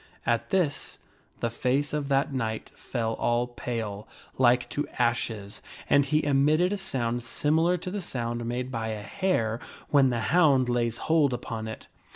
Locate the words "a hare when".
8.87-10.09